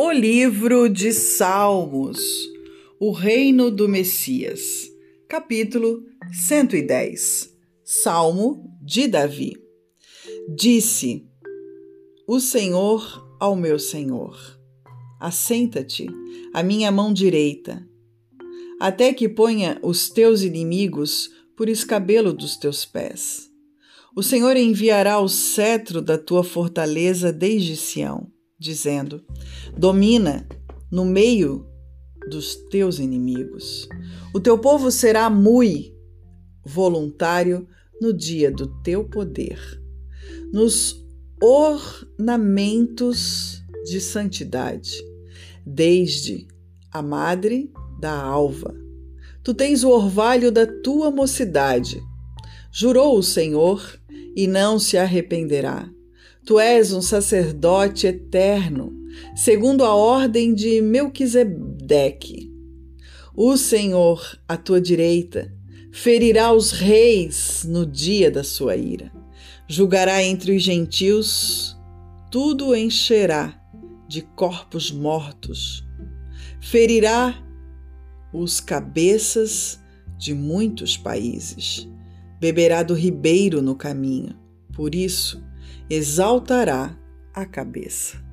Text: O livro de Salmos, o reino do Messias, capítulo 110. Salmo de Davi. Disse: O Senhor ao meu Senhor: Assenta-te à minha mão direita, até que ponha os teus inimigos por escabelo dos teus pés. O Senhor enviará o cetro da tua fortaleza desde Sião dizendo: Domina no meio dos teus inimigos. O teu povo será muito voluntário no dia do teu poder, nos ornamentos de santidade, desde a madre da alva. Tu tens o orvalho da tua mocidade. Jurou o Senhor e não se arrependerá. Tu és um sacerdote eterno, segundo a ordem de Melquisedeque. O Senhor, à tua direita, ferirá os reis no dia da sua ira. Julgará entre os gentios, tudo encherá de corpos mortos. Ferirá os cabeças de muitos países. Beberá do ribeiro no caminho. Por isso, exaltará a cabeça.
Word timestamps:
O 0.00 0.12
livro 0.12 0.88
de 0.88 1.12
Salmos, 1.12 2.20
o 3.00 3.10
reino 3.10 3.68
do 3.68 3.88
Messias, 3.88 4.88
capítulo 5.26 6.04
110. 6.32 7.52
Salmo 7.82 8.78
de 8.80 9.08
Davi. 9.08 9.56
Disse: 10.54 11.26
O 12.28 12.38
Senhor 12.38 13.36
ao 13.40 13.56
meu 13.56 13.76
Senhor: 13.76 14.38
Assenta-te 15.18 16.06
à 16.54 16.62
minha 16.62 16.92
mão 16.92 17.12
direita, 17.12 17.84
até 18.78 19.12
que 19.12 19.28
ponha 19.28 19.80
os 19.82 20.08
teus 20.08 20.42
inimigos 20.42 21.28
por 21.56 21.68
escabelo 21.68 22.32
dos 22.32 22.56
teus 22.56 22.86
pés. 22.86 23.50
O 24.14 24.22
Senhor 24.22 24.56
enviará 24.56 25.18
o 25.18 25.28
cetro 25.28 26.00
da 26.00 26.16
tua 26.16 26.44
fortaleza 26.44 27.32
desde 27.32 27.76
Sião 27.76 28.30
dizendo: 28.58 29.22
Domina 29.76 30.48
no 30.90 31.04
meio 31.04 31.66
dos 32.28 32.56
teus 32.70 32.98
inimigos. 32.98 33.88
O 34.34 34.40
teu 34.40 34.58
povo 34.58 34.90
será 34.90 35.30
muito 35.30 35.96
voluntário 36.64 37.68
no 38.00 38.12
dia 38.12 38.50
do 38.50 38.66
teu 38.82 39.04
poder, 39.04 39.60
nos 40.52 41.00
ornamentos 41.40 43.62
de 43.84 44.00
santidade, 44.00 45.00
desde 45.64 46.48
a 46.92 47.00
madre 47.02 47.72
da 48.00 48.12
alva. 48.12 48.74
Tu 49.42 49.54
tens 49.54 49.82
o 49.82 49.90
orvalho 49.90 50.52
da 50.52 50.66
tua 50.66 51.10
mocidade. 51.10 52.02
Jurou 52.70 53.18
o 53.18 53.22
Senhor 53.22 53.98
e 54.36 54.46
não 54.46 54.78
se 54.78 54.98
arrependerá. 54.98 55.88
Tu 56.48 56.58
és 56.58 56.94
um 56.94 57.02
sacerdote 57.02 58.06
eterno, 58.06 58.90
segundo 59.36 59.84
a 59.84 59.94
ordem 59.94 60.54
de 60.54 60.80
Melquisedeque. 60.80 62.50
O 63.36 63.54
Senhor, 63.58 64.40
à 64.48 64.56
tua 64.56 64.80
direita, 64.80 65.54
ferirá 65.92 66.50
os 66.50 66.70
reis 66.70 67.66
no 67.68 67.84
dia 67.84 68.30
da 68.30 68.42
sua 68.42 68.76
ira. 68.76 69.12
Julgará 69.68 70.22
entre 70.24 70.56
os 70.56 70.62
gentios, 70.62 71.76
tudo 72.30 72.74
encherá 72.74 73.54
de 74.08 74.22
corpos 74.22 74.90
mortos. 74.90 75.86
Ferirá 76.62 77.44
os 78.32 78.58
cabeças 78.58 79.78
de 80.16 80.32
muitos 80.32 80.96
países. 80.96 81.86
Beberá 82.40 82.82
do 82.82 82.94
ribeiro 82.94 83.60
no 83.60 83.74
caminho. 83.74 84.34
Por 84.72 84.94
isso, 84.94 85.46
exaltará 85.88 86.96
a 87.34 87.44
cabeça. 87.44 88.27